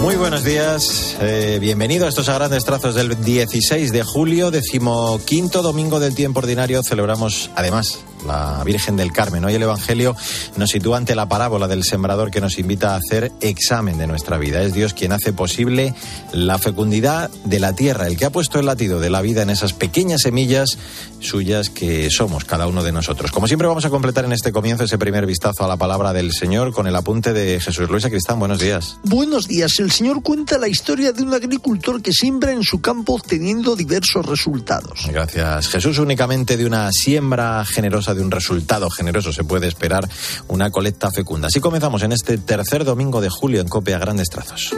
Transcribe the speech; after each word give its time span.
Muy 0.00 0.16
buenos 0.16 0.44
días, 0.44 1.14
eh, 1.20 1.58
bienvenido 1.60 2.06
a 2.06 2.08
estos 2.08 2.30
a 2.30 2.34
grandes 2.34 2.64
trazos 2.64 2.94
del 2.94 3.22
16 3.22 3.92
de 3.92 4.02
julio, 4.02 4.50
decimoquinto 4.50 5.60
domingo 5.60 6.00
del 6.00 6.14
tiempo 6.14 6.40
ordinario. 6.40 6.82
Celebramos 6.82 7.50
además 7.54 8.02
la 8.26 8.62
Virgen 8.64 8.96
del 8.96 9.12
Carmen. 9.12 9.44
Hoy 9.44 9.54
el 9.54 9.62
Evangelio 9.62 10.16
nos 10.56 10.70
sitúa 10.70 10.96
ante 10.96 11.14
la 11.14 11.28
parábola 11.28 11.68
del 11.68 11.84
sembrador 11.84 12.30
que 12.30 12.40
nos 12.40 12.58
invita 12.58 12.94
a 12.94 12.96
hacer 12.96 13.32
examen 13.40 13.98
de 13.98 14.06
nuestra 14.06 14.38
vida. 14.38 14.62
Es 14.62 14.74
Dios 14.74 14.94
quien 14.94 15.12
hace 15.12 15.32
posible 15.32 15.94
la 16.32 16.58
fecundidad 16.58 17.30
de 17.44 17.60
la 17.60 17.74
tierra, 17.74 18.06
el 18.06 18.16
que 18.16 18.24
ha 18.24 18.30
puesto 18.30 18.58
el 18.58 18.66
latido 18.66 19.00
de 19.00 19.10
la 19.10 19.22
vida 19.22 19.42
en 19.42 19.50
esas 19.50 19.72
pequeñas 19.72 20.22
semillas 20.22 20.78
suyas 21.20 21.70
que 21.70 22.10
somos 22.10 22.44
cada 22.44 22.66
uno 22.66 22.82
de 22.82 22.92
nosotros. 22.92 23.30
Como 23.30 23.46
siempre 23.46 23.68
vamos 23.68 23.84
a 23.84 23.90
completar 23.90 24.24
en 24.24 24.32
este 24.32 24.52
comienzo 24.52 24.84
ese 24.84 24.98
primer 24.98 25.26
vistazo 25.26 25.64
a 25.64 25.68
la 25.68 25.76
palabra 25.76 26.12
del 26.12 26.32
Señor 26.32 26.72
con 26.72 26.86
el 26.86 26.96
apunte 26.96 27.32
de 27.32 27.60
Jesús 27.60 27.88
Luis 27.90 28.06
Cristán. 28.06 28.38
Buenos 28.38 28.58
días. 28.58 28.96
Buenos 29.04 29.46
días. 29.46 29.78
El 29.78 29.90
Señor 29.90 30.22
cuenta 30.22 30.58
la 30.58 30.68
historia 30.68 31.12
de 31.12 31.22
un 31.22 31.34
agricultor 31.34 32.02
que 32.02 32.12
siembra 32.12 32.52
en 32.52 32.62
su 32.62 32.80
campo 32.80 33.14
obteniendo 33.14 33.76
diversos 33.76 34.26
resultados. 34.26 35.06
Gracias. 35.10 35.68
Jesús 35.68 35.98
únicamente 35.98 36.56
de 36.56 36.66
una 36.66 36.90
siembra 36.92 37.64
generosa, 37.64 38.09
de 38.14 38.22
un 38.22 38.30
resultado 38.30 38.90
generoso, 38.90 39.32
se 39.32 39.44
puede 39.44 39.68
esperar 39.68 40.08
una 40.48 40.70
colecta 40.70 41.10
fecunda. 41.10 41.48
Así 41.48 41.60
comenzamos 41.60 42.02
en 42.02 42.12
este 42.12 42.38
tercer 42.38 42.84
domingo 42.84 43.20
de 43.20 43.28
julio 43.30 43.60
en 43.60 43.68
Copia 43.68 43.98
Grandes 43.98 44.28
Trazos. 44.28 44.74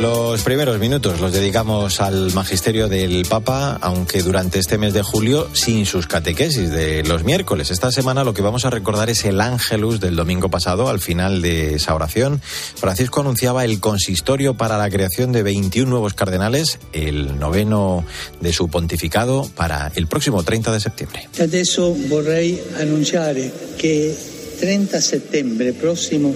Los 0.00 0.42
primeros 0.42 0.78
minutos 0.78 1.20
los 1.20 1.32
dedicamos 1.32 2.00
al 2.00 2.32
magisterio 2.34 2.88
del 2.88 3.24
Papa, 3.28 3.78
aunque 3.80 4.22
durante 4.22 4.58
este 4.58 4.76
mes 4.76 4.92
de 4.92 5.02
julio 5.02 5.48
sin 5.54 5.86
sus 5.86 6.06
catequesis 6.06 6.70
de 6.70 7.02
los 7.02 7.24
miércoles. 7.24 7.70
Esta 7.70 7.90
semana 7.90 8.22
lo 8.22 8.34
que 8.34 8.42
vamos 8.42 8.64
a 8.66 8.70
recordar 8.70 9.08
es 9.08 9.24
el 9.24 9.40
ángelus 9.40 9.98
del 9.98 10.14
domingo 10.14 10.50
pasado. 10.50 10.88
Al 10.88 11.00
final 11.00 11.40
de 11.40 11.74
esa 11.76 11.94
oración, 11.94 12.40
Francisco 12.42 13.20
anunciaba 13.22 13.64
el 13.64 13.80
consistorio 13.80 14.54
para 14.54 14.76
la 14.76 14.90
creación 14.90 15.32
de 15.32 15.42
21 15.42 15.88
nuevos 15.88 16.14
cardenales, 16.14 16.78
el 16.92 17.38
noveno 17.38 18.04
de 18.40 18.52
su 18.52 18.68
pontificado, 18.68 19.48
para 19.56 19.90
el 19.94 20.06
próximo 20.06 20.42
30 20.42 20.72
de 20.72 20.80
septiembre. 20.80 21.28
Adesso 21.40 21.94
vorrei 22.08 22.60
annunciare 22.78 23.50
che 23.78 24.14
30 24.60 25.00
settembre 25.00 25.72
próximo 25.72 26.34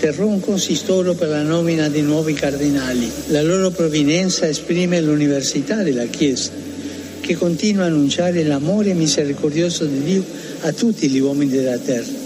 terrò 0.00 0.26
un 0.26 0.40
consistorio 0.40 1.12
per 1.12 1.28
la 1.28 1.42
nomina 1.42 1.90
di 1.90 2.00
nuovi 2.00 2.32
cardinali. 2.32 3.08
La 3.26 3.42
loro 3.42 3.68
provenienza 3.68 4.48
esprime 4.48 4.98
l'università 5.02 5.82
della 5.82 6.06
Chiesa, 6.06 6.52
che 7.20 7.36
continua 7.36 7.84
a 7.84 7.88
annunciare 7.88 8.42
l'amore 8.42 8.94
misericordioso 8.94 9.84
di 9.84 10.02
Dio 10.02 10.24
a 10.62 10.72
tutti 10.72 11.06
gli 11.06 11.18
uomini 11.18 11.50
della 11.50 11.76
terra. 11.76 12.19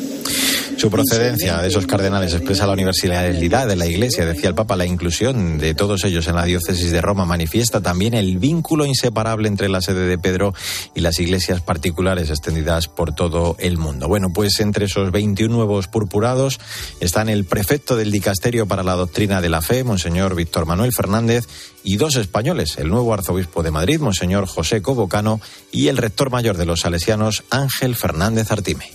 Su 0.85 0.91
procedencia 0.91 1.63
de 1.63 1.69
esos 1.69 1.87
cardenales 1.87 2.35
expresa 2.35 2.67
la 2.67 2.75
universalidad 2.75 3.67
de 3.67 3.75
la 3.75 3.87
Iglesia, 3.87 4.27
decía 4.27 4.51
el 4.51 4.55
Papa. 4.55 4.77
La 4.77 4.85
inclusión 4.85 5.57
de 5.57 5.73
todos 5.73 6.05
ellos 6.05 6.29
en 6.29 6.35
la 6.35 6.45
diócesis 6.45 6.91
de 6.91 7.01
Roma 7.01 7.25
manifiesta 7.25 7.81
también 7.81 8.13
el 8.13 8.37
vínculo 8.37 8.85
inseparable 8.85 9.49
entre 9.49 9.71
la 9.71 9.81
sede 9.81 10.07
de 10.07 10.19
Pedro 10.19 10.53
y 10.95 11.01
las 11.01 11.19
iglesias 11.21 11.63
particulares 11.63 12.29
extendidas 12.29 12.89
por 12.89 13.15
todo 13.15 13.57
el 13.61 13.79
mundo. 13.79 14.09
Bueno, 14.09 14.29
pues 14.35 14.61
entre 14.61 14.85
esos 14.85 15.11
21 15.11 15.55
nuevos 15.57 15.89
purpurados 15.89 16.61
están 17.01 17.31
el 17.31 17.47
prefecto 17.47 17.97
del 17.97 18.13
Dicasterio 18.13 18.67
para 18.67 18.83
la 18.83 18.93
Doctrina 18.93 19.41
de 19.41 19.49
la 19.49 19.63
Fe, 19.63 19.85
Monseñor 19.85 20.35
Víctor 20.35 20.67
Manuel 20.67 20.93
Fernández, 20.93 21.49
y 21.83 21.97
dos 21.97 22.17
españoles, 22.17 22.77
el 22.77 22.91
nuevo 22.91 23.15
arzobispo 23.15 23.63
de 23.63 23.71
Madrid, 23.71 24.01
Monseñor 24.01 24.47
José 24.47 24.83
Cobocano, 24.83 25.41
y 25.73 25.89
el 25.89 25.97
rector 25.97 26.31
mayor 26.31 26.59
de 26.59 26.67
los 26.67 26.81
salesianos, 26.81 27.43
Ángel 27.49 27.97
Fernández 27.97 28.51
Artime. 28.51 28.91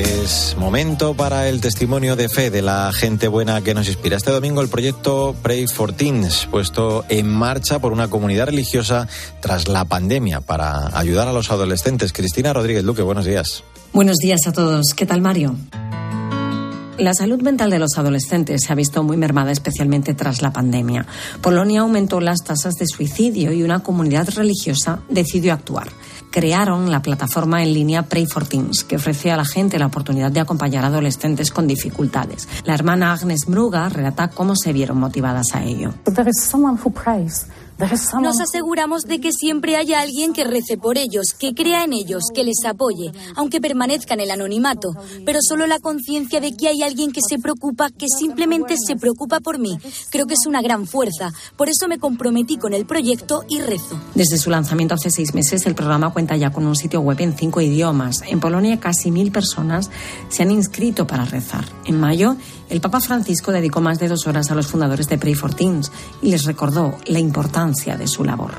Es 0.00 0.56
momento 0.58 1.12
para 1.12 1.50
el 1.50 1.60
testimonio 1.60 2.16
de 2.16 2.30
fe 2.30 2.50
de 2.50 2.62
la 2.62 2.90
gente 2.90 3.28
buena 3.28 3.60
que 3.60 3.74
nos 3.74 3.86
inspira. 3.86 4.16
Este 4.16 4.30
domingo 4.30 4.62
el 4.62 4.68
proyecto 4.68 5.36
Pray 5.42 5.66
for 5.66 5.92
Teens, 5.92 6.48
puesto 6.50 7.04
en 7.10 7.28
marcha 7.28 7.80
por 7.80 7.92
una 7.92 8.08
comunidad 8.08 8.46
religiosa 8.46 9.08
tras 9.40 9.68
la 9.68 9.84
pandemia 9.84 10.40
para 10.40 10.98
ayudar 10.98 11.28
a 11.28 11.34
los 11.34 11.50
adolescentes. 11.50 12.14
Cristina 12.14 12.54
Rodríguez 12.54 12.82
Luque, 12.82 13.02
buenos 13.02 13.26
días. 13.26 13.62
Buenos 13.92 14.16
días 14.16 14.40
a 14.46 14.52
todos. 14.52 14.94
¿Qué 14.94 15.04
tal, 15.04 15.20
Mario? 15.20 15.56
La 16.96 17.12
salud 17.12 17.42
mental 17.42 17.68
de 17.68 17.78
los 17.78 17.98
adolescentes 17.98 18.62
se 18.62 18.72
ha 18.72 18.76
visto 18.76 19.02
muy 19.02 19.18
mermada, 19.18 19.52
especialmente 19.52 20.14
tras 20.14 20.40
la 20.40 20.50
pandemia. 20.50 21.04
Polonia 21.42 21.82
aumentó 21.82 22.20
las 22.20 22.38
tasas 22.38 22.74
de 22.74 22.86
suicidio 22.86 23.52
y 23.52 23.62
una 23.62 23.80
comunidad 23.82 24.30
religiosa 24.30 25.00
decidió 25.10 25.52
actuar 25.52 25.88
crearon 26.30 26.90
la 26.90 27.02
plataforma 27.02 27.62
en 27.62 27.74
línea 27.74 28.02
Pray 28.02 28.26
for 28.26 28.46
Teens, 28.46 28.84
que 28.84 28.96
ofrece 28.96 29.30
a 29.30 29.36
la 29.36 29.44
gente 29.44 29.78
la 29.78 29.86
oportunidad 29.86 30.30
de 30.30 30.40
acompañar 30.40 30.84
a 30.84 30.88
adolescentes 30.88 31.50
con 31.50 31.66
dificultades. 31.66 32.48
La 32.64 32.74
hermana 32.74 33.12
Agnes 33.12 33.46
Bruga 33.46 33.88
relata 33.88 34.28
cómo 34.28 34.54
se 34.56 34.72
vieron 34.72 34.98
motivadas 34.98 35.54
a 35.54 35.64
ello. 35.64 35.94
Nos 38.20 38.40
aseguramos 38.40 39.02
de 39.02 39.20
que 39.20 39.32
siempre 39.32 39.76
haya 39.76 40.00
alguien 40.00 40.32
que 40.32 40.44
rece 40.44 40.76
por 40.76 40.98
ellos, 40.98 41.34
que 41.38 41.54
crea 41.54 41.84
en 41.84 41.92
ellos, 41.92 42.24
que 42.34 42.44
les 42.44 42.64
apoye, 42.66 43.12
aunque 43.36 43.60
permanezca 43.60 44.14
en 44.14 44.20
el 44.20 44.30
anonimato, 44.30 44.90
pero 45.24 45.38
solo 45.42 45.66
la 45.66 45.78
conciencia 45.78 46.40
de 46.40 46.52
que 46.52 46.68
hay 46.68 46.82
alguien 46.82 47.12
que 47.12 47.20
se 47.26 47.38
preocupa, 47.38 47.90
que 47.90 48.06
simplemente 48.08 48.76
se 48.76 48.96
preocupa 48.96 49.40
por 49.40 49.58
mí, 49.58 49.78
creo 50.10 50.26
que 50.26 50.34
es 50.34 50.46
una 50.46 50.62
gran 50.62 50.86
fuerza. 50.86 51.32
Por 51.56 51.68
eso 51.68 51.88
me 51.88 51.98
comprometí 51.98 52.56
con 52.56 52.74
el 52.74 52.86
proyecto 52.86 53.44
y 53.48 53.60
rezo. 53.60 53.98
Desde 54.14 54.38
su 54.38 54.50
lanzamiento 54.50 54.94
hace 54.94 55.10
seis 55.10 55.34
meses, 55.34 55.66
el 55.66 55.74
programa 55.74 56.12
cuenta 56.12 56.36
ya 56.36 56.50
con 56.50 56.66
un 56.66 56.76
sitio 56.76 57.00
web 57.00 57.20
en 57.20 57.36
cinco 57.36 57.60
idiomas. 57.60 58.22
En 58.26 58.40
Polonia, 58.40 58.78
casi 58.80 59.10
mil 59.10 59.32
personas 59.32 59.90
se 60.28 60.42
han 60.42 60.50
inscrito 60.50 61.06
para 61.06 61.24
rezar. 61.24 61.64
En 61.84 61.98
mayo, 61.98 62.36
el 62.70 62.80
Papa 62.80 63.00
Francisco 63.00 63.50
dedicó 63.50 63.80
más 63.80 63.98
de 63.98 64.06
dos 64.06 64.28
horas 64.28 64.50
a 64.50 64.54
los 64.54 64.68
fundadores 64.68 65.08
de 65.08 65.18
Pray 65.18 65.34
for 65.34 65.52
Teens 65.52 65.90
y 66.22 66.30
les 66.30 66.44
recordó 66.44 66.96
la 67.06 67.18
importancia 67.18 67.96
de 67.96 68.06
su 68.06 68.22
labor. 68.22 68.52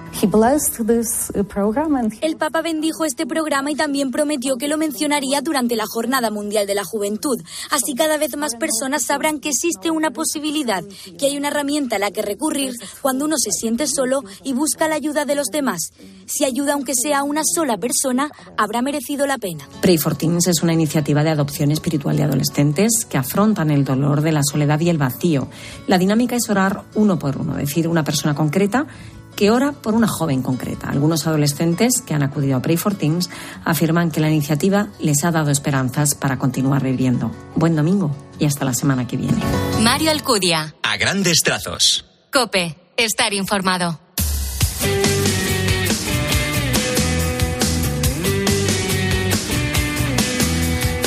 El 2.21 2.35
Papa 2.35 2.61
bendijo 2.61 3.05
este 3.05 3.25
programa 3.25 3.71
y 3.71 3.75
también 3.75 4.11
prometió 4.11 4.57
que 4.57 4.67
lo 4.67 4.77
mencionaría 4.77 5.39
durante 5.41 5.77
la 5.77 5.85
Jornada 5.87 6.29
Mundial 6.29 6.67
de 6.67 6.75
la 6.75 6.83
Juventud. 6.83 7.41
Así 7.69 7.95
cada 7.95 8.17
vez 8.17 8.35
más 8.35 8.55
personas 8.55 9.03
sabrán 9.03 9.39
que 9.39 9.49
existe 9.49 9.91
una 9.91 10.11
posibilidad, 10.11 10.83
que 11.17 11.27
hay 11.27 11.37
una 11.37 11.47
herramienta 11.47 11.95
a 11.95 11.99
la 11.99 12.11
que 12.11 12.21
recurrir 12.21 12.73
cuando 13.01 13.23
uno 13.25 13.35
se 13.37 13.51
siente 13.51 13.87
solo 13.87 14.23
y 14.43 14.51
busca 14.51 14.89
la 14.89 14.95
ayuda 14.95 15.23
de 15.23 15.35
los 15.35 15.47
demás. 15.47 15.93
Si 16.25 16.43
ayuda 16.43 16.73
aunque 16.73 16.93
sea 16.95 17.19
a 17.19 17.23
una 17.23 17.43
sola 17.45 17.77
persona, 17.77 18.29
habrá 18.57 18.81
merecido 18.81 19.25
la 19.25 19.37
pena. 19.37 19.69
Pray 19.81 19.97
for 19.97 20.15
Teens 20.15 20.47
es 20.47 20.61
una 20.63 20.73
iniciativa 20.73 21.23
de 21.23 21.29
adopción 21.29 21.71
espiritual 21.71 22.17
de 22.17 22.23
adolescentes 22.23 23.05
que 23.09 23.17
afrontan 23.17 23.71
el 23.71 23.85
dolor 23.85 24.00
de 24.01 24.31
la 24.31 24.41
soledad 24.43 24.79
y 24.79 24.89
el 24.89 24.97
vacío. 24.97 25.47
La 25.87 25.97
dinámica 25.97 26.35
es 26.35 26.49
orar 26.49 26.83
uno 26.95 27.19
por 27.19 27.37
uno, 27.37 27.57
es 27.57 27.69
decir, 27.69 27.87
una 27.87 28.03
persona 28.03 28.35
concreta 28.35 28.87
que 29.35 29.49
ora 29.49 29.71
por 29.71 29.93
una 29.93 30.07
joven 30.07 30.41
concreta. 30.41 30.89
Algunos 30.89 31.25
adolescentes 31.25 32.01
que 32.05 32.13
han 32.13 32.23
acudido 32.23 32.57
a 32.57 32.61
Pray 32.61 32.77
for 32.77 32.95
Teens 32.95 33.29
afirman 33.63 34.11
que 34.11 34.19
la 34.19 34.29
iniciativa 34.29 34.89
les 34.99 35.23
ha 35.23 35.31
dado 35.31 35.51
esperanzas 35.51 36.15
para 36.15 36.37
continuar 36.37 36.83
viviendo. 36.83 37.31
Buen 37.55 37.75
domingo 37.75 38.15
y 38.39 38.45
hasta 38.45 38.65
la 38.65 38.73
semana 38.73 39.07
que 39.07 39.17
viene. 39.17 39.41
Mario 39.81 40.11
Alcudia. 40.11 40.75
A 40.83 40.97
grandes 40.97 41.41
trazos. 41.43 42.05
Cope. 42.31 42.77
Estar 42.97 43.33
informado. 43.33 43.99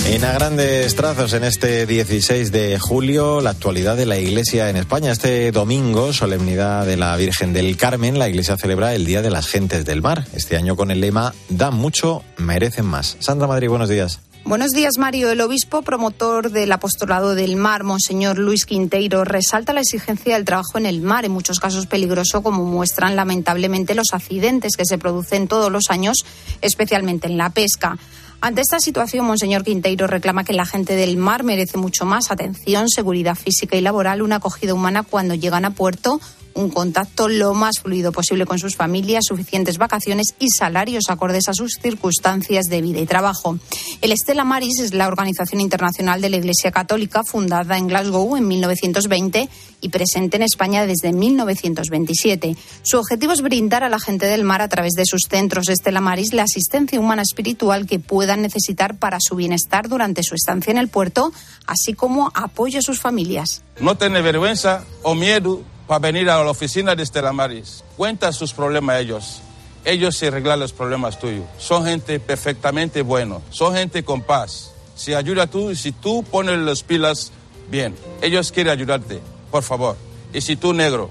En 0.07 0.23
a 0.23 0.33
grandes 0.33 0.95
trazos, 0.97 1.33
en 1.33 1.45
este 1.45 1.87
16 1.87 2.53
de 2.53 2.79
julio, 2.79 3.41
la 3.41 3.51
actualidad 3.51 3.97
de 3.97 4.05
la 4.05 4.19
Iglesia 4.19 4.69
en 4.69 4.77
España. 4.77 5.11
Este 5.11 5.51
domingo, 5.51 6.13
solemnidad 6.13 6.85
de 6.85 6.99
la 6.99 7.17
Virgen 7.17 7.55
del 7.55 7.77
Carmen, 7.79 8.19
la 8.19 8.29
Iglesia 8.29 8.59
celebra 8.59 8.95
el 8.95 9.07
Día 9.07 9.23
de 9.23 9.31
las 9.31 9.49
Gentes 9.49 9.87
del 9.87 10.03
Mar. 10.03 10.27
Este 10.35 10.59
año 10.59 10.77
con 10.77 10.91
el 10.91 11.01
lema 11.01 11.35
Dan 11.49 11.75
mucho, 11.75 12.23
merecen 12.37 12.85
más. 12.85 13.17
Sandra 13.19 13.49
Madrid, 13.49 13.71
buenos 13.71 13.89
días. 13.89 14.21
Buenos 14.45 14.73
días, 14.73 14.99
Mario. 14.99 15.31
El 15.31 15.41
obispo 15.41 15.81
promotor 15.81 16.51
del 16.51 16.71
apostolado 16.71 17.35
del 17.35 17.57
mar, 17.57 17.83
Monseñor 17.83 18.39
Luis 18.39 18.67
Quinteiro, 18.67 19.25
resalta 19.25 19.73
la 19.73 19.81
exigencia 19.81 20.35
del 20.35 20.45
trabajo 20.45 20.77
en 20.77 20.85
el 20.85 21.01
mar, 21.01 21.25
en 21.25 21.33
muchos 21.33 21.61
casos 21.61 21.87
peligroso, 21.87 22.43
como 22.43 22.63
muestran 22.63 23.17
lamentablemente 23.17 23.95
los 23.95 24.09
accidentes 24.13 24.77
que 24.77 24.85
se 24.85 24.99
producen 24.99 25.49
todos 25.49 25.73
los 25.73 25.89
años, 25.89 26.19
especialmente 26.61 27.27
en 27.27 27.39
la 27.39 27.49
pesca. 27.51 27.97
Ante 28.45 28.61
esta 28.61 28.79
situación, 28.79 29.25
Monseñor 29.25 29.65
Quinteiro 29.65 30.07
reclama 30.07 30.45
que 30.45 30.53
la 30.53 30.67
gente 30.67 30.97
del 30.97 31.17
mar 31.17 31.45
merece 31.45 31.79
mucho 31.79 32.05
más 32.05 32.31
atención, 32.31 32.91
seguridad 32.91 33.37
física 33.37 33.75
y 33.75 33.81
laboral, 33.81 34.21
una 34.21 34.37
acogida 34.37 34.75
humana 34.75 35.03
cuando 35.03 35.35
llegan 35.35 35.65
a 35.65 35.71
puerto, 35.71 36.21
un 36.55 36.71
contacto 36.71 37.29
lo 37.29 37.55
más 37.55 37.81
fluido 37.83 38.13
posible 38.13 38.47
con 38.47 38.59
sus 38.59 38.77
familias, 38.77 39.25
suficientes 39.27 39.79
vacaciones 39.79 40.35
y 40.39 40.49
salarios 40.51 41.05
acordes 41.09 41.49
a 41.49 41.55
sus 41.55 41.79
circunstancias 41.81 42.67
de 42.67 42.81
vida 42.81 43.01
y 43.01 43.07
trabajo. 43.07 43.59
El 44.01 44.13
Estela 44.13 44.45
Maris 44.45 44.81
es 44.81 44.95
la 44.95 45.09
organización 45.09 45.61
internacional 45.61 46.21
de 46.21 46.31
la 46.31 46.37
Iglesia 46.37 46.71
Católica 46.71 47.23
fundada 47.25 47.77
en 47.77 47.89
Glasgow 47.89 48.37
en 48.37 48.49
1920 48.49 49.49
y 49.81 49.89
presente 49.91 50.37
en 50.37 50.43
España 50.43 50.87
desde 50.87 51.13
1927. 51.13 52.57
Su 52.83 52.99
objetivo 52.99 53.33
es 53.33 53.43
brindar 53.43 53.85
a 53.85 53.89
la 53.89 53.99
gente 53.99 54.27
del 54.27 54.45
mar 54.45 54.63
a 54.63 54.69
través 54.69 54.93
de 54.93 55.05
sus 55.05 55.23
centros 55.29 55.69
Estela 55.69 56.01
Maris 56.01 56.33
la 56.33 56.45
asistencia 56.45 56.99
humana 56.99 57.23
espiritual 57.23 57.87
que 57.87 57.99
puedan 57.99 58.43
necesitar 58.43 58.97
para 58.97 59.19
su 59.21 59.37
bienestar 59.37 59.89
durante 59.89 60.23
su 60.23 60.35
estancia 60.35 60.71
en 60.71 60.79
el 60.79 60.89
puerto, 60.89 61.33
así 61.67 61.95
como 61.95 62.31
apoyo 62.35 62.79
a 62.79 62.83
sus 62.83 63.01
familias. 63.01 63.63
No 63.81 63.97
tiene 63.97 64.23
vergüenza 64.23 64.85
o 65.03 65.15
miedo 65.15 65.63
para 65.87 65.99
venir 65.99 66.31
a 66.31 66.43
la 66.43 66.51
oficina 66.51 66.95
de 66.95 67.03
Estela 67.03 67.33
Maris. 67.33 67.85
Cuenta 67.97 68.33
sus 68.33 68.53
problemas 68.53 68.97
a 68.97 69.01
ellos. 69.01 69.41
Ellos 69.85 70.17
se 70.17 70.29
arreglan 70.29 70.61
los 70.61 70.73
problemas 70.73 71.19
tuyos. 71.19 71.45
Son 71.59 71.85
gente 71.85 72.19
perfectamente 72.21 73.03
bueno. 73.03 73.43
Son 73.51 73.75
gente 73.75 74.03
con 74.03 74.23
paz. 74.23 74.73
Si 74.95 75.13
ayuda 75.13 75.47
tú 75.47 75.71
y 75.71 75.77
si 75.77 75.93
tú 75.93 76.23
pones 76.23 76.59
las 76.59 76.83
pilas 76.83 77.33
bien. 77.71 77.95
Ellos 78.23 78.53
quieren 78.53 78.73
ayudarte, 78.73 79.21
por 79.51 79.63
favor. 79.63 79.97
Y 80.33 80.41
si 80.41 80.57
tú 80.57 80.73
negro, 80.73 81.11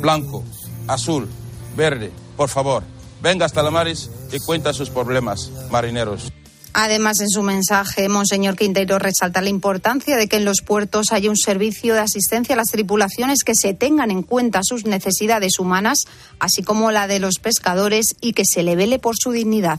blanco, 0.00 0.44
azul, 0.86 1.28
verde, 1.76 2.12
por 2.36 2.48
favor, 2.48 2.82
venga 3.22 3.46
hasta 3.46 3.62
la 3.62 3.70
Maris 3.70 4.10
y 4.32 4.38
cuenta 4.40 4.72
sus 4.72 4.90
problemas 4.90 5.50
marineros. 5.70 6.32
Además, 6.76 7.20
en 7.20 7.30
su 7.30 7.42
mensaje, 7.42 8.08
Monseñor 8.08 8.56
Quintero 8.56 8.98
resalta 8.98 9.40
la 9.40 9.48
importancia 9.48 10.16
de 10.16 10.26
que 10.26 10.36
en 10.36 10.44
los 10.44 10.60
puertos 10.60 11.12
haya 11.12 11.30
un 11.30 11.36
servicio 11.36 11.94
de 11.94 12.00
asistencia 12.00 12.54
a 12.54 12.58
las 12.58 12.72
tripulaciones 12.72 13.44
que 13.44 13.54
se 13.54 13.74
tengan 13.74 14.10
en 14.10 14.24
cuenta 14.24 14.60
sus 14.64 14.84
necesidades 14.84 15.60
humanas, 15.60 16.00
así 16.40 16.64
como 16.64 16.90
la 16.90 17.06
de 17.06 17.20
los 17.20 17.38
pescadores, 17.38 18.16
y 18.20 18.32
que 18.32 18.42
se 18.44 18.64
le 18.64 18.74
vele 18.74 18.98
por 18.98 19.14
su 19.16 19.30
dignidad. 19.30 19.78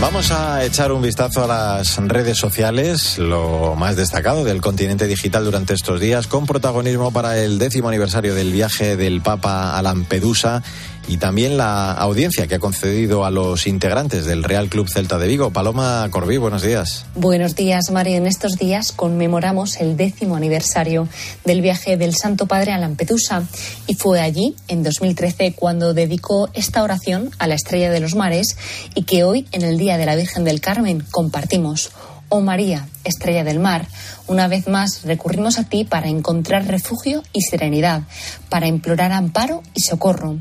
Vamos 0.00 0.30
a 0.30 0.64
echar 0.64 0.92
un 0.92 1.02
vistazo 1.02 1.42
a 1.42 1.48
las 1.48 1.96
redes 1.96 2.38
sociales, 2.38 3.18
lo 3.18 3.74
más 3.74 3.96
destacado 3.96 4.44
del 4.44 4.60
continente 4.60 5.08
digital 5.08 5.44
durante 5.44 5.74
estos 5.74 5.98
días, 5.98 6.28
con 6.28 6.46
protagonismo 6.46 7.10
para 7.10 7.36
el 7.36 7.58
décimo 7.58 7.88
aniversario 7.88 8.32
del 8.36 8.52
viaje 8.52 8.96
del 8.96 9.20
Papa 9.20 9.76
a 9.76 9.82
Lampedusa 9.82 10.62
y 11.08 11.16
también 11.16 11.56
la 11.56 11.92
audiencia 11.92 12.46
que 12.46 12.56
ha 12.56 12.58
concedido 12.58 13.24
a 13.24 13.30
los 13.30 13.66
integrantes 13.66 14.26
del 14.26 14.44
Real 14.44 14.68
Club 14.68 14.88
Celta 14.88 15.18
de 15.18 15.26
Vigo. 15.26 15.50
Paloma 15.50 16.06
Corbí, 16.10 16.36
buenos 16.36 16.62
días. 16.62 17.06
Buenos 17.14 17.56
días, 17.56 17.90
Mario. 17.90 18.16
En 18.16 18.26
estos 18.26 18.56
días 18.56 18.92
conmemoramos 18.92 19.80
el 19.80 19.96
décimo 19.96 20.36
aniversario 20.36 21.08
del 21.44 21.62
viaje 21.62 21.96
del 21.96 22.14
Santo 22.14 22.46
Padre 22.46 22.72
a 22.72 22.78
Lampedusa 22.78 23.42
y 23.86 23.94
fue 23.94 24.20
allí, 24.20 24.54
en 24.68 24.82
2013, 24.82 25.54
cuando 25.54 25.94
dedicó 25.94 26.50
esta 26.52 26.82
oración 26.82 27.30
a 27.38 27.46
la 27.46 27.54
Estrella 27.54 27.90
de 27.90 28.00
los 28.00 28.14
Mares 28.14 28.56
y 28.94 29.04
que 29.04 29.24
hoy, 29.24 29.46
en 29.52 29.62
el 29.62 29.78
Día 29.78 29.96
de 29.96 30.04
la 30.04 30.14
Virgen 30.14 30.44
del 30.44 30.60
Carmen, 30.60 31.02
compartimos. 31.10 31.90
Oh 32.30 32.42
María, 32.42 32.86
estrella 33.04 33.42
del 33.42 33.58
mar, 33.58 33.86
una 34.26 34.48
vez 34.48 34.68
más 34.68 35.02
recurrimos 35.04 35.58
a 35.58 35.64
ti 35.64 35.84
para 35.84 36.08
encontrar 36.08 36.66
refugio 36.66 37.22
y 37.32 37.40
serenidad, 37.40 38.02
para 38.50 38.66
implorar 38.66 39.12
amparo 39.12 39.62
y 39.72 39.80
socorro. 39.80 40.36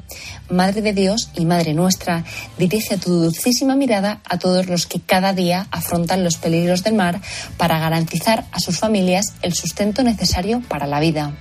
Madre 0.49 0.81
de 0.81 0.91
Dios 0.91 1.29
y 1.33 1.45
Madre 1.45 1.73
nuestra, 1.73 2.25
dirige 2.57 2.97
tu 2.97 3.11
dulcísima 3.11 3.75
mirada 3.75 4.19
a 4.25 4.37
todos 4.37 4.67
los 4.67 4.85
que 4.85 4.99
cada 4.99 5.31
día 5.31 5.67
afrontan 5.71 6.25
los 6.25 6.35
peligros 6.35 6.83
del 6.83 6.95
mar 6.95 7.21
para 7.55 7.79
garantizar 7.79 8.45
a 8.51 8.59
sus 8.59 8.77
familias 8.77 9.33
el 9.41 9.53
sustento 9.53 10.03
necesario 10.03 10.61
para 10.67 10.87
la 10.87 10.99
vida. 10.99 11.37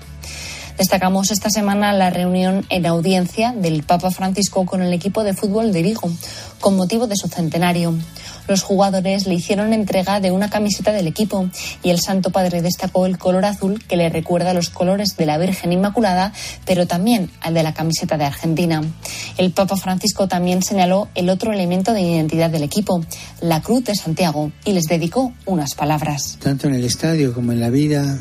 Destacamos 0.78 1.31
esta 1.31 1.49
semana 1.49 1.94
la 1.94 2.11
reunión 2.11 2.67
en 2.69 2.84
audiencia 2.84 3.52
del 3.52 3.82
Papa 3.82 4.11
Francisco 4.11 4.67
con 4.67 4.82
el 4.82 4.93
equipo 4.93 5.25
de 5.25 5.32
fútbol 5.32 5.73
de 5.73 5.82
Vigo, 5.82 6.11
con 6.61 6.76
motivo 6.76 7.06
de 7.06 7.17
su 7.17 7.28
centenario. 7.28 7.94
Los 8.46 8.62
jugadores 8.62 9.26
le 9.26 9.34
hicieron 9.34 9.73
entrega 9.73 10.20
de 10.20 10.31
una 10.31 10.50
camiseta 10.50 10.93
del 10.93 11.06
equipo 11.06 11.49
y 11.82 11.90
el 11.90 11.99
Santo 11.99 12.31
Padre 12.31 12.61
destacó 12.61 13.06
el 13.06 13.17
color 13.17 13.46
azul 13.46 13.82
que 13.88 13.96
le 13.96 14.11
recuerda 14.11 14.52
los 14.52 14.69
colores 14.69 15.17
de 15.17 15.25
la 15.25 15.38
Virgen 15.38 15.73
Inmaculada, 15.73 16.32
pero 16.67 16.87
también 16.87 17.31
al 17.40 17.55
de 17.55 17.62
la 17.62 17.72
camiseta 17.72 18.19
de 18.19 18.26
Argentina. 18.26 18.82
El 19.38 19.52
Papa 19.52 19.76
Francisco 19.76 20.29
también 20.29 20.62
señaló 20.62 21.08
el 21.14 21.31
otro 21.31 21.52
elemento 21.52 21.94
de 21.94 22.02
identidad 22.02 22.50
del 22.50 22.62
equipo, 22.62 23.02
la 23.40 23.62
Cruz 23.62 23.84
de 23.84 23.94
Santiago, 23.94 24.52
y 24.67 24.72
les 24.72 24.84
dedicó 24.84 25.32
unas 25.46 25.75
palabras. 25.75 26.38
Tanto 26.40 26.69
en 26.69 26.75
el 26.75 26.84
estadio 26.84 27.32
como 27.32 27.52
en 27.52 27.61
la 27.61 27.70
vida, 27.70 28.19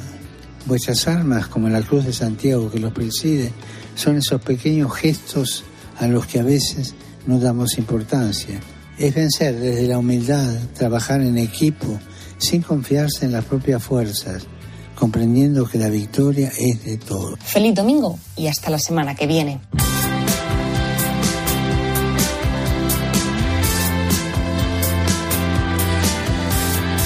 vuestras 0.66 1.08
armas, 1.08 1.48
como 1.48 1.70
la 1.70 1.82
Cruz 1.82 2.06
de 2.06 2.14
Santiago 2.14 2.72
que 2.72 2.80
los 2.80 2.94
preside, 2.94 3.52
son 3.96 4.18
esos 4.18 4.42
pequeños 4.42 4.94
gestos 4.94 5.64
a 6.00 6.08
los 6.08 6.26
que 6.26 6.40
a 6.40 6.44
veces 6.44 6.96
no 7.26 7.40
damos 7.40 7.78
importancia 7.78 8.60
es 8.98 9.14
vencer 9.14 9.60
desde 9.60 9.88
la 9.88 9.98
humildad, 9.98 10.54
trabajar 10.74 11.22
en 11.22 11.38
equipo, 11.38 12.00
sin 12.38 12.62
confiarse 12.62 13.26
en 13.26 13.32
las 13.32 13.46
propias 13.46 13.84
fuerzas, 13.84 14.48
comprendiendo 14.96 15.68
que 15.68 15.78
la 15.78 15.90
victoria 15.90 16.52
es 16.58 16.84
de 16.86 16.98
todos. 16.98 17.40
Feliz 17.40 17.76
domingo 17.76 18.18
y 18.36 18.48
hasta 18.48 18.70
la 18.70 18.80
semana 18.80 19.16
que 19.16 19.28
viene. 19.28 19.60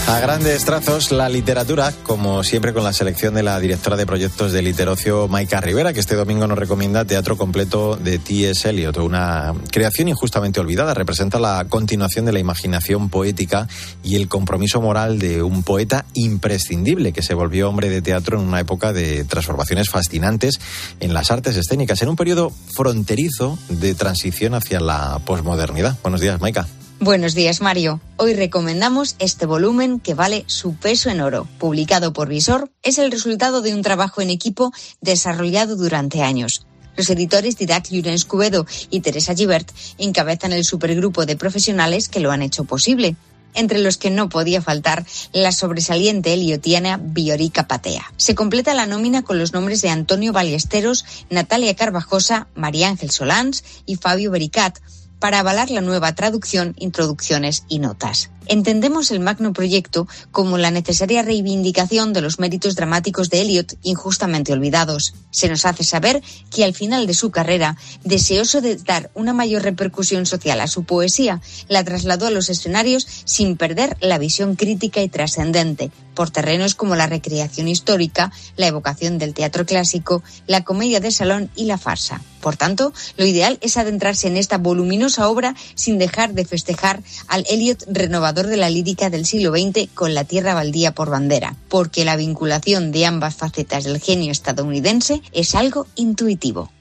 A 0.10 0.20
grandes 0.22 0.66
trazos, 0.66 1.12
la 1.12 1.30
literatura, 1.30 1.94
como 2.02 2.44
siempre 2.44 2.74
con 2.74 2.84
la 2.84 2.94
selección 2.94 3.36
de 3.36 3.44
la 3.44 3.60
directora 3.60 3.96
de 3.96 4.08
proyectos 4.08 4.52
de 4.52 4.64
Literocio, 4.64 5.28
Maika 5.28 5.62
Rivera, 5.62 5.94
que 5.94 6.00
este 6.00 6.16
domingo 6.16 6.48
nos 6.48 6.58
recomienda 6.58 7.06
Teatro 7.06 7.38
Completo 7.38 7.96
de 7.96 8.18
T.S. 8.18 8.68
Eliot, 8.68 8.98
una 8.98 9.54
creación 9.72 10.08
injustamente 10.08 10.60
olvidada. 10.60 10.96
Representa 10.96 11.38
la 11.40 11.64
continuación 11.70 12.26
de 12.26 12.32
la 12.32 12.40
imaginación 12.40 13.10
poética 13.10 13.68
y 14.02 14.16
el 14.16 14.28
compromiso 14.28 14.82
moral 14.82 15.20
de 15.20 15.44
un 15.44 15.62
poeta 15.62 16.06
imprescindible 16.16 17.14
que 17.14 17.22
se 17.22 17.36
volvió 17.36 17.70
hombre 17.70 17.92
de 17.92 18.02
teatro 18.02 18.40
en 18.40 18.48
una 18.48 18.62
época 18.62 18.94
de 18.94 19.26
transformaciones 19.26 19.92
fascinantes 19.92 20.60
en 21.02 21.14
las 21.14 21.30
artes 21.30 21.56
escénicas, 21.56 22.02
en 22.02 22.10
un 22.10 22.16
periodo 22.16 22.52
fronterizo 22.76 23.60
de 23.70 23.94
transición 23.94 24.56
hacia 24.56 24.80
la 24.80 25.20
posmodernidad. 25.24 26.00
Buenos 26.02 26.20
días, 26.20 26.42
Maika. 26.42 26.66
Buenos 27.02 27.34
días, 27.34 27.62
Mario. 27.62 28.02
Hoy 28.18 28.34
recomendamos 28.34 29.16
este 29.20 29.46
volumen 29.46 30.02
que 30.02 30.16
vale 30.16 30.44
su 30.48 30.76
peso 30.76 31.10
en 31.10 31.22
oro. 31.22 31.48
Publicado 31.58 32.12
por 32.12 32.28
Visor, 32.28 32.70
es 32.84 32.98
el 32.98 33.10
resultado 33.10 33.62
de 33.62 33.74
un 33.74 33.84
trabajo 33.84 34.20
en 34.22 34.30
equipo 34.30 34.74
desarrollado 35.00 35.78
durante 35.78 36.24
años. 36.24 36.66
Los 36.98 37.10
editores 37.10 37.58
Didac 37.58 37.90
Llorens 37.90 38.26
Cubedo 38.26 38.66
y 38.90 39.00
Teresa 39.00 39.34
Gibert 39.34 39.72
encabezan 39.98 40.52
el 40.52 40.66
supergrupo 40.66 41.26
de 41.26 41.38
profesionales 41.38 42.10
que 42.10 42.20
lo 42.20 42.32
han 42.32 42.42
hecho 42.42 42.66
posible, 42.66 43.16
entre 43.54 43.80
los 43.80 43.98
que 43.98 44.10
no 44.10 44.28
podía 44.28 44.62
faltar 44.62 45.06
la 45.32 45.54
sobresaliente 45.54 46.34
eliotiana 46.34 47.00
Biorica 47.02 47.66
Patea. 47.66 48.12
Se 48.18 48.36
completa 48.36 48.74
la 48.74 48.88
nómina 48.88 49.24
con 49.24 49.40
los 49.40 49.54
nombres 49.54 49.82
de 49.82 49.90
Antonio 49.90 50.34
Ballesteros, 50.34 51.06
Natalia 51.30 51.78
Carvajosa, 51.78 52.48
María 52.56 52.90
Ángel 52.90 53.10
Solans 53.10 53.64
y 53.86 53.96
Fabio 53.96 54.32
Bericat, 54.32 54.80
para 55.20 55.40
avalar 55.40 55.70
la 55.70 55.82
nueva 55.82 56.16
traducción, 56.16 56.76
introducciones 56.78 57.64
y 57.68 57.80
notas. 57.80 58.32
Entendemos 58.50 59.12
el 59.12 59.20
magno 59.20 59.54
proyecto 59.54 60.08
como 60.32 60.58
la 60.58 60.72
necesaria 60.72 61.22
reivindicación 61.22 62.14
de 62.14 62.22
los 62.22 62.40
méritos 62.40 62.76
dramáticos 62.76 63.30
de 63.30 63.42
Eliot 63.42 63.78
injustamente 63.84 64.54
olvidados. 64.54 65.14
Se 65.30 65.48
nos 65.48 65.68
hace 65.68 65.84
saber 65.84 66.24
que 66.50 66.64
al 66.64 66.74
final 66.74 67.06
de 67.06 67.14
su 67.14 67.30
carrera, 67.30 67.78
deseoso 68.04 68.60
de 68.62 68.78
dar 68.78 69.12
una 69.14 69.34
mayor 69.34 69.62
repercusión 69.62 70.26
social 70.26 70.62
a 70.62 70.68
su 70.68 70.84
poesía, 70.84 71.42
la 71.68 71.84
trasladó 71.84 72.26
a 72.26 72.32
los 72.32 72.50
escenarios 72.50 73.08
sin 73.24 73.56
perder 73.56 73.96
la 74.02 74.18
visión 74.18 74.56
crítica 74.56 75.04
y 75.04 75.10
trascendente, 75.10 75.92
por 76.16 76.32
terrenos 76.32 76.74
como 76.74 76.96
la 76.96 77.06
recreación 77.06 77.68
histórica, 77.68 78.32
la 78.58 78.66
evocación 78.66 79.20
del 79.20 79.36
teatro 79.36 79.68
clásico, 79.68 80.24
la 80.48 80.64
comedia 80.64 81.00
de 81.00 81.12
salón 81.12 81.52
y 81.56 81.66
la 81.66 81.78
farsa. 81.78 82.20
Por 82.42 82.56
tanto, 82.56 82.94
lo 83.18 83.26
ideal 83.26 83.60
es 83.62 83.78
adentrarse 83.78 84.28
en 84.28 84.38
esta 84.38 84.58
voluminosa 84.58 85.28
obra 85.28 85.56
sin 85.76 85.98
dejar 85.98 86.34
de 86.34 86.46
festejar 86.46 87.02
al 87.28 87.46
Eliot 87.50 87.84
renovador 87.88 88.39
de 88.48 88.58
la 88.58 88.70
lírica 88.70 89.10
del 89.10 89.26
siglo 89.26 89.52
XX 89.52 89.90
con 89.94 90.14
la 90.14 90.24
tierra 90.24 90.54
baldía 90.54 90.94
por 90.94 91.10
bandera, 91.10 91.56
porque 91.68 92.06
la 92.06 92.16
vinculación 92.16 92.92
de 92.92 93.06
ambas 93.06 93.36
facetas 93.36 93.84
del 93.84 94.00
genio 94.00 94.32
estadounidense 94.32 95.22
es 95.32 95.56
algo 95.56 95.88
intuitivo. 95.96 96.72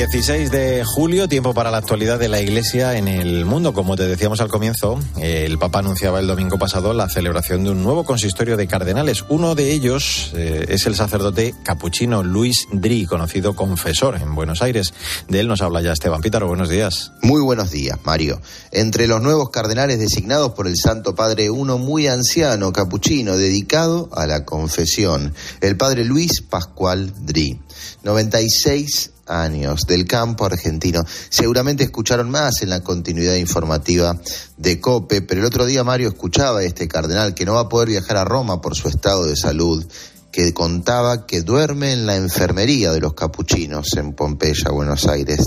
16 0.00 0.50
de 0.50 0.82
julio, 0.82 1.28
tiempo 1.28 1.52
para 1.52 1.70
la 1.70 1.76
actualidad 1.76 2.18
de 2.18 2.30
la 2.30 2.40
Iglesia 2.40 2.96
en 2.96 3.06
el 3.06 3.44
mundo. 3.44 3.74
Como 3.74 3.96
te 3.96 4.06
decíamos 4.06 4.40
al 4.40 4.48
comienzo, 4.48 4.98
el 5.18 5.58
Papa 5.58 5.80
anunciaba 5.80 6.20
el 6.20 6.26
domingo 6.26 6.58
pasado 6.58 6.94
la 6.94 7.10
celebración 7.10 7.64
de 7.64 7.70
un 7.72 7.82
nuevo 7.82 8.02
consistorio 8.04 8.56
de 8.56 8.66
cardenales. 8.66 9.26
Uno 9.28 9.54
de 9.54 9.72
ellos 9.72 10.32
eh, 10.34 10.64
es 10.70 10.86
el 10.86 10.94
sacerdote 10.94 11.54
capuchino 11.64 12.22
Luis 12.22 12.66
Dri, 12.72 13.04
conocido 13.04 13.54
confesor 13.54 14.16
en 14.16 14.34
Buenos 14.34 14.62
Aires. 14.62 14.94
De 15.28 15.40
él 15.40 15.48
nos 15.48 15.60
habla 15.60 15.82
ya 15.82 15.92
Esteban 15.92 16.22
Pítaro. 16.22 16.48
Buenos 16.48 16.70
días. 16.70 17.12
Muy 17.20 17.42
buenos 17.42 17.70
días, 17.70 17.98
Mario. 18.02 18.40
Entre 18.72 19.06
los 19.06 19.20
nuevos 19.20 19.50
cardenales 19.50 19.98
designados 19.98 20.52
por 20.52 20.66
el 20.66 20.78
Santo 20.78 21.14
Padre, 21.14 21.50
uno 21.50 21.76
muy 21.76 22.06
anciano 22.06 22.72
capuchino 22.72 23.36
dedicado 23.36 24.08
a 24.14 24.24
la 24.26 24.46
confesión, 24.46 25.34
el 25.60 25.76
Padre 25.76 26.06
Luis 26.06 26.40
Pascual 26.40 27.12
Dri. 27.26 27.60
96 28.02 29.10
años 29.30 29.82
del 29.86 30.06
campo 30.06 30.44
argentino. 30.44 31.02
Seguramente 31.28 31.84
escucharon 31.84 32.30
más 32.30 32.62
en 32.62 32.70
la 32.70 32.82
continuidad 32.82 33.36
informativa 33.36 34.18
de 34.56 34.80
COPE, 34.80 35.22
pero 35.22 35.40
el 35.40 35.46
otro 35.46 35.64
día 35.64 35.84
Mario 35.84 36.08
escuchaba 36.08 36.60
a 36.60 36.64
este 36.64 36.88
cardenal 36.88 37.34
que 37.34 37.44
no 37.44 37.54
va 37.54 37.60
a 37.60 37.68
poder 37.68 37.88
viajar 37.88 38.16
a 38.16 38.24
Roma 38.24 38.60
por 38.60 38.74
su 38.74 38.88
estado 38.88 39.24
de 39.24 39.36
salud 39.36 39.84
que 40.32 40.54
contaba 40.54 41.26
que 41.26 41.42
duerme 41.42 41.92
en 41.92 42.06
la 42.06 42.16
enfermería 42.16 42.92
de 42.92 43.00
los 43.00 43.14
capuchinos 43.14 43.96
en 43.96 44.12
Pompeya, 44.12 44.70
Buenos 44.70 45.06
Aires. 45.06 45.40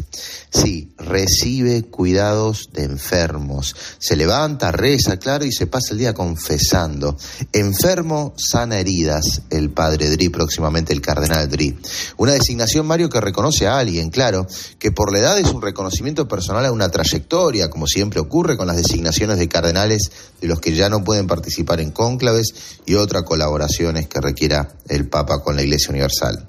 Sí, 0.51 0.93
recibe 0.97 1.83
cuidados 1.83 2.69
de 2.73 2.83
enfermos. 2.83 3.75
Se 3.97 4.15
levanta, 4.15 4.71
reza, 4.71 5.17
claro, 5.17 5.45
y 5.45 5.51
se 5.51 5.67
pasa 5.67 5.93
el 5.93 5.99
día 5.99 6.13
confesando. 6.13 7.17
Enfermo, 7.53 8.33
sana 8.37 8.79
heridas, 8.79 9.43
el 9.49 9.71
padre 9.71 10.09
Dri, 10.09 10.29
próximamente 10.29 10.93
el 10.93 11.01
cardenal 11.01 11.49
Dri. 11.49 11.77
Una 12.17 12.33
designación, 12.33 12.85
Mario, 12.85 13.09
que 13.09 13.21
reconoce 13.21 13.67
a 13.67 13.79
alguien, 13.79 14.09
claro, 14.09 14.45
que 14.79 14.91
por 14.91 15.11
la 15.11 15.19
edad 15.19 15.39
es 15.39 15.49
un 15.49 15.61
reconocimiento 15.61 16.27
personal 16.27 16.65
a 16.65 16.71
una 16.71 16.89
trayectoria, 16.89 17.69
como 17.69 17.87
siempre 17.87 18.19
ocurre 18.19 18.57
con 18.57 18.67
las 18.67 18.77
designaciones 18.77 19.39
de 19.39 19.47
cardenales 19.47 20.11
de 20.41 20.47
los 20.47 20.59
que 20.59 20.75
ya 20.75 20.89
no 20.89 21.03
pueden 21.03 21.27
participar 21.27 21.79
en 21.79 21.91
cónclaves 21.91 22.53
y 22.85 22.95
otras 22.95 23.23
colaboraciones 23.23 24.07
que 24.07 24.21
requiera 24.21 24.72
el 24.89 25.07
Papa 25.07 25.41
con 25.41 25.55
la 25.55 25.63
Iglesia 25.63 25.89
Universal. 25.89 26.45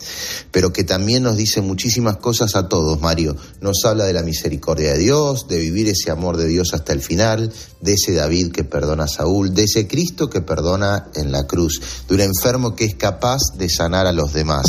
Pero 0.51 0.73
que 0.73 0.85
también 0.85 1.23
nos 1.23 1.37
dice 1.37 1.61
muchísimas 1.61 2.17
cosas 2.17 2.55
a 2.57 2.69
todos, 2.69 3.01
Mario. 3.01 3.37
Nos 3.61 3.85
habla 3.85 4.05
de 4.05 4.13
la 4.13 4.23
misericordia 4.23 4.93
de 4.93 4.99
Dios, 4.99 5.47
de 5.49 5.59
vivir 5.59 5.89
ese 5.89 6.11
amor 6.11 6.37
de 6.37 6.47
Dios 6.47 6.75
hasta 6.75 6.93
el 6.93 7.01
final, 7.01 7.53
de 7.81 7.93
ese 7.93 8.13
David 8.13 8.53
que 8.53 8.65
perdona 8.65 9.05
a 9.05 9.09
Saúl, 9.09 9.55
de 9.55 9.65
ese 9.65 9.87
Cristo 9.87 10.29
que 10.29 10.41
perdona 10.41 11.09
en 11.15 11.33
la 11.33 11.47
cruz, 11.47 11.81
de 12.09 12.15
un 12.15 12.21
enfermo 12.21 12.75
que 12.75 12.85
es 12.85 12.95
capaz 12.95 13.41
de 13.57 13.69
sanar 13.69 14.07
a 14.07 14.13
los 14.13 14.33
demás. 14.33 14.67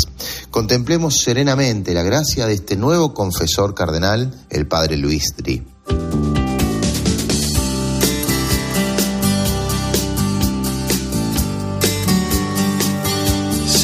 Contemplemos 0.50 1.16
serenamente 1.22 1.94
la 1.94 2.02
gracia 2.02 2.46
de 2.46 2.54
este 2.54 2.76
nuevo 2.76 3.14
confesor 3.14 3.74
cardenal, 3.74 4.32
el 4.50 4.66
Padre 4.66 4.96
Luis 4.96 5.34
Dri. 5.36 5.64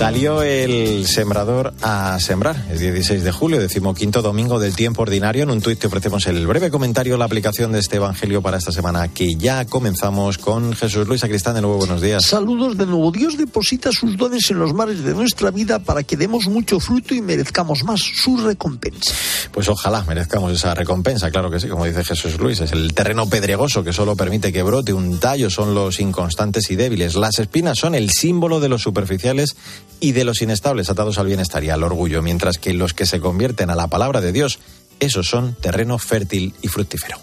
Salió 0.02 0.42
el 0.42 1.06
sembrador 1.06 1.74
a 1.80 2.18
sembrar 2.18 2.66
el 2.68 2.76
16 2.80 3.22
de 3.22 3.30
julio, 3.30 3.60
decimoquinto 3.60 4.20
domingo 4.20 4.58
del 4.58 4.74
tiempo 4.74 5.02
ordinario. 5.02 5.44
En 5.44 5.50
un 5.52 5.60
tuit 5.60 5.78
te 5.78 5.86
ofrecemos 5.86 6.26
el 6.26 6.44
breve 6.44 6.72
comentario, 6.72 7.16
la 7.16 7.24
aplicación 7.24 7.70
de 7.70 7.78
este 7.78 7.98
evangelio 7.98 8.42
para 8.42 8.56
esta 8.56 8.72
semana 8.72 9.06
que 9.06 9.36
ya 9.36 9.64
comenzamos 9.64 10.38
con 10.38 10.74
Jesús 10.74 11.06
Luis 11.06 11.22
Acristán. 11.22 11.54
De 11.54 11.60
nuevo, 11.60 11.76
buenos 11.76 12.00
días. 12.00 12.24
Saludos 12.24 12.76
de 12.76 12.86
nuevo. 12.86 13.12
Dios 13.12 13.38
deposita 13.38 13.92
sus 13.92 14.16
dones 14.16 14.50
en 14.50 14.58
los 14.58 14.74
mares 14.74 15.04
de 15.04 15.14
nuestra 15.14 15.52
vida 15.52 15.78
para 15.78 16.02
que 16.02 16.16
demos 16.16 16.48
mucho 16.48 16.80
fruto 16.80 17.14
y 17.14 17.22
merezcamos 17.22 17.84
más 17.84 18.00
su 18.00 18.38
recompensa. 18.38 19.14
Pues 19.52 19.68
ojalá 19.68 20.02
merezcamos 20.02 20.52
esa 20.52 20.74
recompensa, 20.74 21.30
claro 21.30 21.48
que 21.48 21.60
sí, 21.60 21.68
como 21.68 21.84
dice 21.84 22.02
Jesús 22.02 22.40
Luis. 22.40 22.58
Es 22.58 22.72
el 22.72 22.92
terreno 22.92 23.28
pedregoso 23.28 23.84
que 23.84 23.92
solo 23.92 24.16
permite 24.16 24.52
que 24.52 24.64
brote 24.64 24.92
un 24.92 25.20
tallo, 25.20 25.48
son 25.48 25.76
los 25.76 26.00
inconstantes 26.00 26.72
y 26.72 26.74
débiles. 26.74 27.14
Las 27.14 27.38
espinas 27.38 27.78
son 27.78 27.94
el 27.94 28.10
símbolo 28.10 28.58
de 28.58 28.68
los 28.68 28.82
superficiales 28.82 29.54
y 30.02 30.12
de 30.12 30.24
los 30.24 30.42
inestables 30.42 30.90
atados 30.90 31.16
al 31.16 31.28
bienestar 31.28 31.62
y 31.62 31.70
al 31.70 31.84
orgullo, 31.84 32.22
mientras 32.22 32.58
que 32.58 32.74
los 32.74 32.92
que 32.92 33.06
se 33.06 33.20
convierten 33.20 33.70
a 33.70 33.76
la 33.76 33.86
palabra 33.86 34.20
de 34.20 34.32
Dios, 34.32 34.58
esos 34.98 35.28
son 35.28 35.54
terreno 35.54 35.96
fértil 35.96 36.54
y 36.60 36.68
fructífero. 36.68 37.18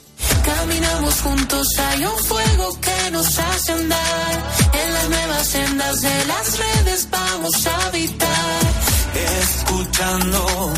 Caminamos 0.45 1.13
juntos, 1.21 1.67
hay 1.77 2.05
un 2.05 2.17
fuego 2.17 2.79
que 2.79 3.11
nos 3.11 3.37
hace 3.37 3.73
andar. 3.73 4.43
En 4.73 4.93
las 4.93 5.09
nuevas 5.09 5.47
sendas 5.47 6.01
de 6.01 6.25
las 6.25 6.57
redes 6.57 7.07
vamos 7.11 7.67
a 7.67 7.87
habitar. 7.87 8.61
Escuchando. 9.41 10.73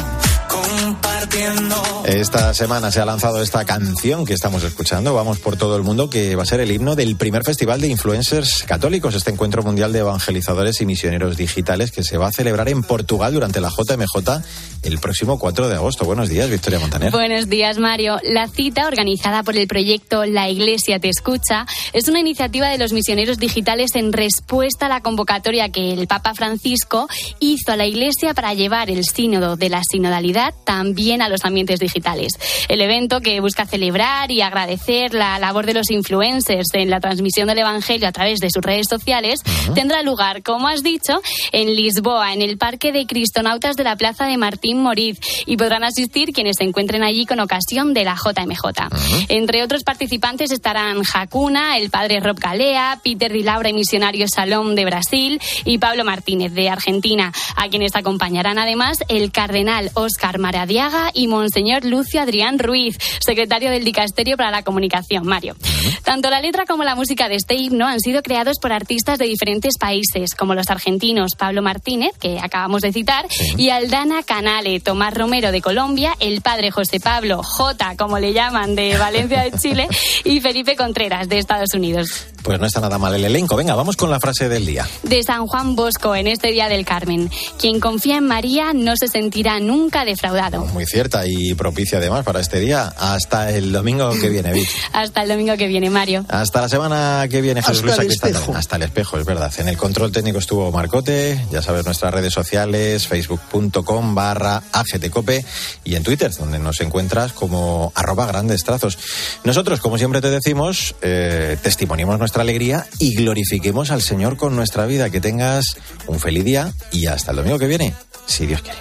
Esta 2.06 2.54
semana 2.54 2.92
se 2.92 3.00
ha 3.00 3.06
lanzado 3.06 3.42
esta 3.42 3.64
canción 3.64 4.26
que 4.26 4.34
estamos 4.34 4.64
escuchando, 4.64 5.14
Vamos 5.14 5.40
por 5.40 5.56
todo 5.56 5.78
el 5.78 5.84
mundo, 5.84 6.10
que 6.10 6.36
va 6.36 6.44
a 6.44 6.46
ser 6.46 6.60
el 6.60 6.72
himno 6.72 6.96
del 6.96 7.16
primer 7.16 7.44
festival 7.44 7.80
de 7.80 7.88
influencers 7.88 8.64
católicos, 8.64 9.16
este 9.16 9.32
encuentro 9.32 9.64
mundial 9.64 9.94
de 9.94 10.00
evangelizadores 10.00 10.82
y 10.82 10.86
misioneros 10.86 11.38
digitales 11.38 11.92
que 11.92 12.04
se 12.04 12.18
va 12.18 12.28
a 12.28 12.32
celebrar 12.32 12.70
en 12.70 12.84
Portugal 12.84 13.34
durante 13.34 13.62
la 13.62 13.70
JMJ 13.70 14.42
el 14.84 15.00
próximo 15.00 15.38
4 15.38 15.70
de 15.70 15.76
agosto. 15.76 16.06
Buenos 16.06 16.28
días, 16.28 16.50
Victoria 16.50 16.80
Montaner. 16.80 17.12
Buenos 17.12 17.48
días, 17.48 17.78
Mario. 17.78 18.18
La 18.24 18.48
cita, 18.48 18.88
organizada 18.88 19.44
por 19.44 19.56
el 19.56 19.68
proyecto 19.68 20.26
La 20.26 20.50
Iglesia 20.50 21.00
Te 21.00 21.10
Escucha, 21.10 21.66
es 21.94 22.08
una 22.08 22.20
iniciativa 22.20 22.68
de 22.70 22.80
los 22.80 22.92
misioneros 22.92 23.38
digitales 23.38 23.96
en 23.96 24.12
respuesta 24.12 24.88
a 24.88 24.90
la 24.90 25.02
convocatoria 25.02 25.70
que 25.70 25.94
el 25.94 26.08
Papa 26.08 26.34
Francisco 26.34 27.08
hizo 27.40 27.72
a 27.72 27.76
la 27.76 27.86
Iglesia 27.86 28.34
para 28.34 28.54
llevar 28.54 28.90
el 28.90 29.06
sínodo 29.06 29.56
de 29.56 29.70
la 29.70 29.84
sinodalidad 29.84 30.41
también 30.66 31.22
a 31.22 31.30
los 31.30 31.46
ambientes 31.46 31.80
digitales. 31.80 32.34
El 32.68 32.82
evento 32.82 33.22
que 33.22 33.40
busca 33.40 33.66
celebrar 33.66 34.32
y 34.32 34.42
agradecer 34.42 35.14
la 35.14 35.38
labor 35.40 35.66
de 35.66 35.74
los 35.74 35.92
influencers 35.92 36.68
en 36.74 36.90
la 36.90 37.00
transmisión 37.00 37.48
del 37.48 37.60
Evangelio 37.60 38.08
a 38.08 38.12
través 38.12 38.40
de 38.40 38.50
sus 38.50 38.64
redes 38.64 38.88
sociales 38.90 39.42
tendrá 39.76 40.02
lugar, 40.02 40.42
como 40.44 40.68
has 40.68 40.84
dicho, 40.84 41.22
en 41.52 41.76
Lisboa, 41.76 42.34
en 42.34 42.42
el 42.42 42.58
Parque 42.58 42.92
de 42.92 43.06
Cristonautas 43.06 43.76
de 43.76 43.84
la 43.84 43.96
Plaza 43.96 44.26
de 44.26 44.38
Martín 44.38 44.82
Moriz, 44.82 45.20
y 45.46 45.58
podrán 45.58 45.84
asistir 45.84 46.32
quienes 46.34 46.58
se 46.58 46.64
encuentren 46.64 47.04
allí 47.04 47.26
con 47.26 47.40
ocasión 47.40 47.94
de 47.94 48.04
la 48.04 48.16
JMJ. 48.16 49.30
Entre 49.30 49.64
otros 49.64 49.84
participantes 49.84 50.52
estarán 50.52 51.04
Jacuna, 51.04 51.78
el 51.78 51.90
padre 51.90 52.20
Rob 52.20 52.40
Galea, 52.40 53.00
Peter 53.04 53.32
Di 53.32 53.44
Laura 53.44 53.70
y 53.70 53.74
Misionario 53.74 54.26
Salom 54.28 54.76
de 54.76 54.86
Brasil 54.86 55.42
y 55.66 55.78
Pablo 55.78 56.06
Martínez 56.06 56.54
de 56.54 56.70
Argentina, 56.70 57.32
a 57.56 57.70
quienes 57.70 57.96
acompañarán 57.96 58.58
además 58.58 59.00
el 59.08 59.32
cardenal 59.32 59.92
Oscar 59.94 60.31
Maradiaga 60.40 61.12
y 61.14 61.28
Monseñor 61.28 61.86
Lucio 61.86 62.22
Adrián 62.22 62.60
Ruiz, 62.60 62.98
secretario 63.20 63.72
del 63.72 63.84
Dicasterio 63.84 64.38
para 64.38 64.52
la 64.52 64.64
Comunicación, 64.64 65.26
Mario. 65.26 65.56
Tanto 66.04 66.30
la 66.30 66.42
letra 66.42 66.66
como 66.66 66.84
la 66.84 66.96
música 66.96 67.30
de 67.30 67.36
este 67.36 67.56
himno 67.56 67.88
han 67.88 68.00
sido 68.00 68.22
creados 68.22 68.58
por 68.62 68.72
artistas 68.72 69.20
de 69.20 69.26
diferentes 69.26 69.78
países, 69.78 70.36
como 70.36 70.56
los 70.56 70.70
argentinos 70.70 71.32
Pablo 71.38 71.62
Martínez, 71.62 72.12
que 72.20 72.40
acabamos 72.40 72.82
de 72.82 72.94
citar, 72.94 73.28
y 73.58 73.70
Aldana 73.70 74.24
Canale, 74.24 74.80
Tomás 74.80 75.14
Romero 75.14 75.52
de 75.52 75.62
Colombia, 75.62 76.14
el 76.20 76.42
padre 76.42 76.72
José 76.72 77.00
Pablo 77.00 77.42
J, 77.44 77.96
como 77.98 78.20
le 78.20 78.34
llaman, 78.34 78.76
de 78.76 78.98
Valencia 78.98 79.44
de 79.44 79.52
Chile, 79.52 79.88
y 80.24 80.40
Felipe 80.42 80.76
Contreras 80.76 81.30
de 81.30 81.40
Estados 81.40 81.74
Unidos. 81.74 82.28
Pues 82.44 82.60
no 82.60 82.66
está 82.66 82.80
nada 82.80 82.98
mal 82.98 83.14
el 83.14 83.24
elenco. 83.24 83.56
Venga, 83.56 83.76
vamos 83.76 83.96
con 83.96 84.10
la 84.10 84.20
frase 84.20 84.50
del 84.50 84.66
día. 84.66 84.88
De 85.04 85.22
San 85.24 85.46
Juan 85.46 85.76
Bosco 85.76 86.16
en 86.16 86.28
este 86.28 86.52
Día 86.52 86.70
del 86.70 86.86
Carmen. 86.86 87.30
Quien 87.60 87.80
confía 87.80 88.18
en 88.18 88.26
María 88.26 88.74
no 88.74 88.96
se 88.98 89.08
sentirá 89.08 89.60
nunca 89.60 90.06
defraudado. 90.06 90.66
Muy 90.68 90.86
cierta 90.86 91.24
y 91.28 91.54
propicia 91.54 92.00
además 92.00 92.26
para 92.26 92.40
este 92.40 92.60
día. 92.60 92.94
Hasta 92.98 93.52
el 93.52 93.72
domingo 93.72 94.12
que 94.20 94.30
viene, 94.30 94.54
Vic. 94.54 94.68
Hasta 94.94 95.22
el 95.24 95.30
domingo 95.30 95.56
que 95.56 95.68
viene, 95.68 95.71
Mario. 95.80 96.26
Hasta 96.30 96.62
la 96.62 96.70
semana 96.70 97.28
que 97.30 97.42
viene, 97.42 97.62
Jesús 97.62 97.84
Hasta 97.84 98.04
Luis 98.04 98.22
el 98.24 98.30
espejo. 98.30 98.56
Hasta 98.56 98.76
el 98.76 98.84
espejo, 98.84 99.18
es 99.18 99.26
verdad. 99.26 99.52
En 99.58 99.68
el 99.68 99.78
control 99.78 100.12
técnico 100.12 100.40
estuvo 100.40 100.72
Marcote. 100.72 101.44
Ya 101.52 101.62
sabes, 101.62 101.86
nuestras 101.86 102.14
redes 102.14 102.34
sociales, 102.34 103.08
facebook.com 103.08 104.16
barra 104.16 104.62
AGTCope 104.72 105.46
y 105.84 105.96
en 105.96 106.04
Twitter, 106.04 106.32
donde 106.38 106.60
nos 106.60 106.82
encuentras 106.82 107.34
como 107.34 107.92
arroba 107.96 108.26
grandes 108.26 108.64
trazos. 108.64 108.98
Nosotros, 109.44 109.80
como 109.80 109.98
siempre 109.98 110.22
te 110.22 110.30
decimos, 110.30 110.96
eh, 111.02 111.58
testimoniemos 111.62 112.20
nuestra 112.20 112.42
alegría 112.42 112.86
y 113.00 113.16
glorifiquemos 113.16 113.92
al 113.92 114.02
Señor 114.02 114.38
con 114.38 114.56
nuestra 114.56 114.86
vida. 114.86 115.10
Que 115.10 115.22
tengas 115.22 115.78
un 116.08 116.20
feliz 116.20 116.44
día 116.44 116.74
y 116.92 117.08
hasta 117.08 117.32
el 117.32 117.38
domingo 117.38 117.60
que 117.60 117.68
viene, 117.68 117.94
si 118.26 118.46
Dios 118.46 118.62
quiere. 118.62 118.80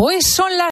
Pues 0.00 0.32
son 0.34 0.56
las 0.56 0.68